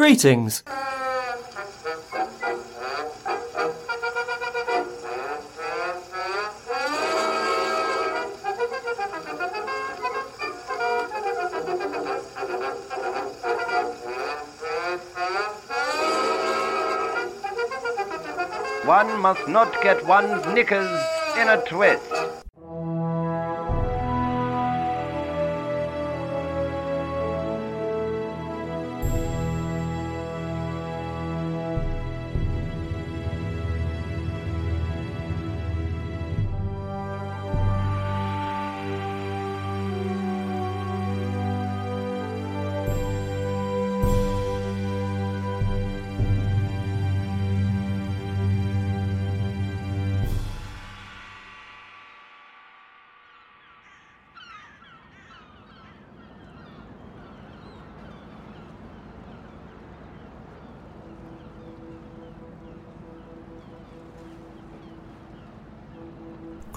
[0.00, 0.62] Greetings.
[18.86, 20.88] One must not get one's knickers
[21.36, 22.19] in a twist.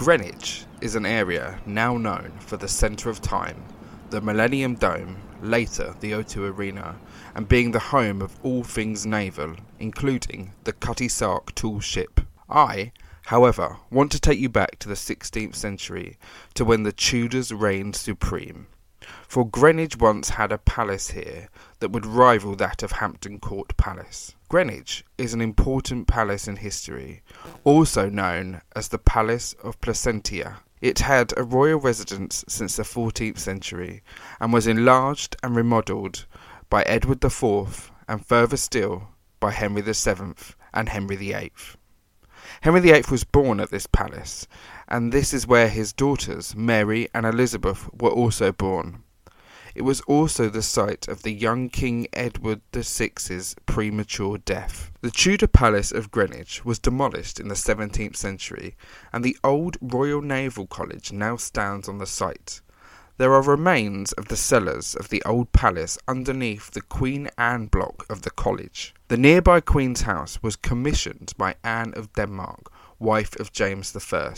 [0.03, 3.63] Greenwich is an area now known for the centre of time,
[4.09, 6.97] the Millennium Dome, later the O2 Arena,
[7.33, 12.19] and being the home of all things naval, including the Cutty Sark tall ship.
[12.49, 12.91] I,
[13.27, 16.17] however, want to take you back to the 16th century,
[16.55, 18.67] to when the Tudors reigned supreme.
[19.27, 24.35] For Greenwich once had a palace here that would rival that of Hampton Court Palace.
[24.49, 27.23] Greenwich is an important palace in history,
[27.63, 30.59] also known as the Palace of Placentia.
[30.81, 34.03] It had a royal residence since the 14th century
[34.39, 36.25] and was enlarged and remodelled
[36.69, 39.09] by Edward IV and further still
[39.39, 40.35] by Henry VII
[40.73, 41.51] and Henry VIII.
[42.61, 44.47] Henry VIII was born at this palace,
[44.93, 49.01] and this is where his daughters, Mary and Elizabeth, were also born.
[49.73, 54.91] It was also the site of the young King Edward VI's premature death.
[55.01, 58.75] The Tudor Palace of Greenwich was demolished in the 17th century,
[59.11, 62.61] and the old Royal Naval College now stands on the site.
[63.17, 68.05] There are remains of the cellars of the old palace underneath the Queen Anne block
[68.11, 68.93] of the college.
[69.07, 74.35] The nearby Queen's house was commissioned by Anne of Denmark, wife of James I.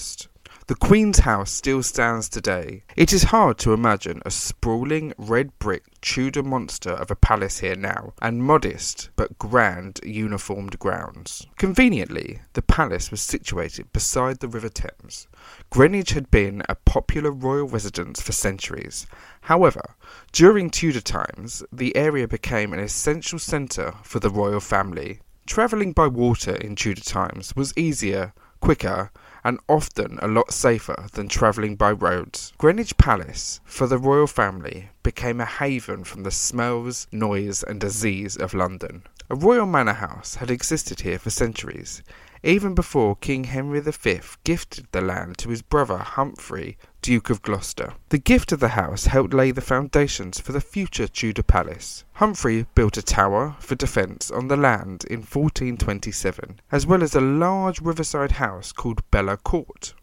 [0.68, 2.86] The Queen's House still stands today.
[2.96, 7.76] It is hard to imagine a sprawling red brick Tudor monster of a palace here
[7.76, 11.46] now, and modest but grand uniformed grounds.
[11.58, 15.28] Conveniently, the palace was situated beside the River Thames.
[15.70, 19.06] Greenwich had been a popular royal residence for centuries.
[19.42, 19.94] However,
[20.32, 25.20] during Tudor times, the area became an essential centre for the royal family.
[25.46, 29.12] Travelling by water in Tudor times was easier, quicker,
[29.46, 32.52] and often a lot safer than travelling by roads.
[32.58, 38.36] Greenwich Palace, for the royal family, became a haven from the smells, noise, and disease
[38.36, 39.04] of London.
[39.30, 42.02] A royal manor house had existed here for centuries,
[42.46, 47.96] even before King Henry V gifted the land to his brother Humphrey, Duke of Gloucester.
[48.10, 52.04] The gift of the house helped lay the foundations for the future Tudor palace.
[52.14, 57.20] Humphrey built a tower for defence on the land in 1427, as well as a
[57.22, 59.96] large riverside house called Bella Court.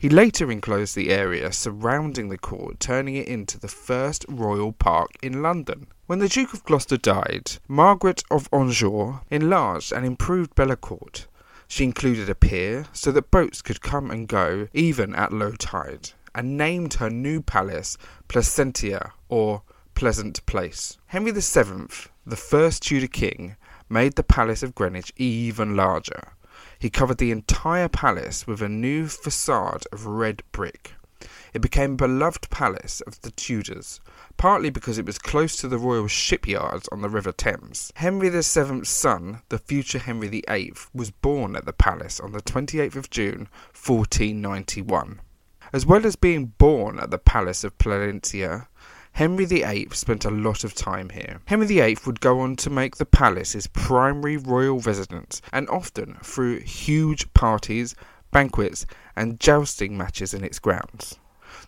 [0.00, 5.10] He later enclosed the area surrounding the court, turning it into the first royal park
[5.22, 5.86] in London.
[6.06, 11.28] When the Duke of Gloucester died, Margaret of Anjou enlarged and improved Bella Court.
[11.68, 16.12] She included a pier so that boats could come and go even at low tide
[16.34, 19.62] and named her new palace Placentia, or
[19.94, 20.96] Pleasant Place.
[21.06, 21.88] Henry VII,
[22.24, 23.56] the first Tudor king,
[23.88, 26.32] made the Palace of Greenwich even larger.
[26.78, 30.94] He covered the entire palace with a new facade of red brick.
[31.52, 34.00] It became a beloved palace of the Tudors,
[34.36, 37.92] partly because it was close to the royal shipyards on the River Thames.
[37.96, 42.96] Henry VII's son, the future Henry VIII, was born at the palace on the 28th
[42.96, 45.20] of June 1491.
[45.72, 48.68] As well as being born at the Palace of Placentia,
[49.12, 51.40] Henry VIII spent a lot of time here.
[51.46, 56.16] Henry VIII would go on to make the palace his primary royal residence, and often
[56.22, 57.94] threw huge parties,
[58.30, 58.86] banquets,
[59.16, 61.18] and jousting matches in its grounds.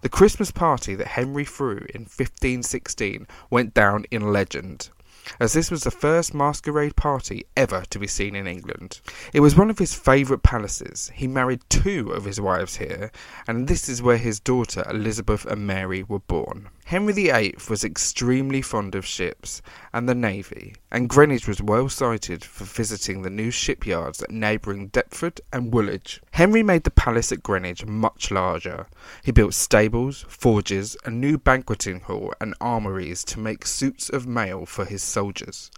[0.02, 4.90] The Christmas party that Henry threw in 1516 went down in legend
[5.38, 9.00] as this was the first masquerade party ever to be seen in England.
[9.32, 11.10] It was one of his favourite palaces.
[11.14, 13.10] He married two of his wives here,
[13.46, 16.68] and this is where his daughter Elizabeth and Mary were born.
[16.90, 19.62] Henry VIII was extremely fond of ships
[19.92, 24.88] and the navy, and Greenwich was well sited for visiting the new shipyards at neighbouring
[24.88, 26.20] Deptford and Woolwich.
[26.32, 28.88] Henry made the palace at Greenwich much larger.
[29.22, 34.66] He built stables, forges, a new banqueting hall, and armouries to make suits of mail
[34.66, 35.70] for his soldiers.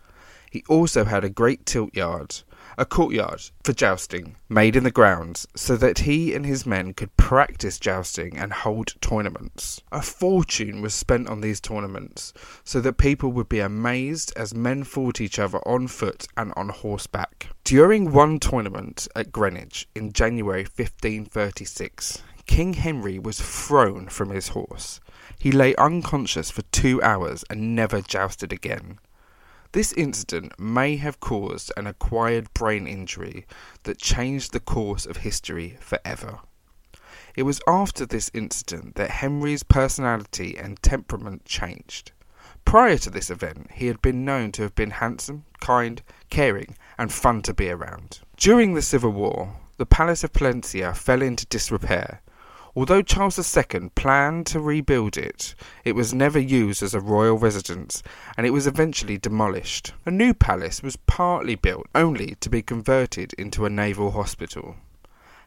[0.52, 2.42] He also had a great tilt yard,
[2.76, 7.16] a courtyard for jousting, made in the grounds, so that he and his men could
[7.16, 9.80] practice jousting and hold tournaments.
[9.90, 12.34] A fortune was spent on these tournaments,
[12.64, 16.68] so that people would be amazed as men fought each other on foot and on
[16.68, 17.48] horseback.
[17.64, 25.00] During one tournament at Greenwich in January 1536, King Henry was thrown from his horse.
[25.38, 28.98] He lay unconscious for two hours and never jousted again.
[29.72, 33.46] This incident may have caused an acquired brain injury
[33.84, 36.40] that changed the course of history forever.
[37.34, 42.12] It was after this incident that Henry's personality and temperament changed.
[42.66, 47.10] Prior to this event, he had been known to have been handsome, kind, caring, and
[47.10, 48.20] fun to be around.
[48.36, 52.20] During the Civil War, the Palace of Placentia fell into disrepair,
[52.74, 55.54] Although Charles II planned to rebuild it,
[55.84, 58.02] it was never used as a royal residence
[58.36, 59.92] and it was eventually demolished.
[60.06, 64.76] A new palace was partly built only to be converted into a naval hospital.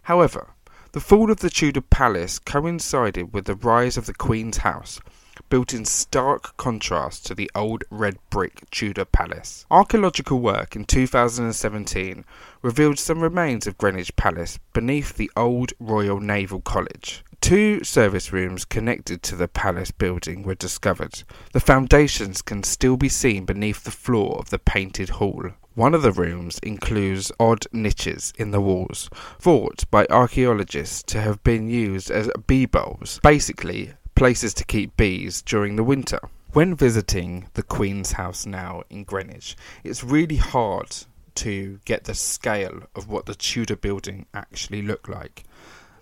[0.04, 0.52] However,
[0.92, 5.02] the fall of the Tudor palace coincided with the rise of the Queen's house,
[5.50, 9.66] built in stark contrast to the old red brick Tudor palace.
[9.70, 12.26] Archaeological work in 2017
[12.62, 17.24] revealed some remains of Greenwich Palace beneath the old Royal Naval College.
[17.42, 21.24] Two service rooms connected to the palace building were discovered.
[21.54, 25.52] The foundations can still be seen beneath the floor of the painted hall.
[25.76, 29.10] One of the rooms includes odd niches in the walls,
[29.40, 35.42] thought by archaeologists to have been used as bee boles, basically places to keep bees
[35.42, 36.20] during the winter.
[36.54, 40.96] When visiting the Queen's House now in Greenwich, it's really hard
[41.36, 45.44] to get the scale of what the Tudor building actually looked like.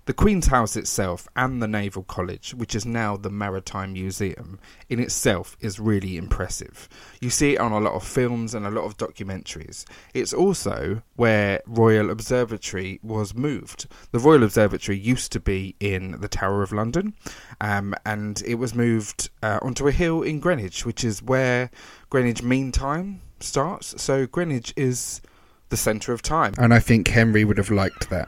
[0.06, 4.60] The Queen's House itself and the Naval College, which is now the Maritime Museum,
[4.90, 6.90] in itself is really impressive.
[7.22, 9.86] You see it on a lot of films and a lot of documentaries.
[10.14, 13.88] It's also where Royal Observatory was moved.
[14.12, 17.14] The Royal Observatory used to be in the Tower of London,
[17.62, 21.72] um, and it was moved uh, onto a hill in Greenwich, which is where
[22.10, 24.02] Greenwich Mean Time starts.
[24.02, 25.22] So Greenwich is
[25.70, 26.54] the centre of time.
[26.58, 28.28] And I think Henry would have liked that.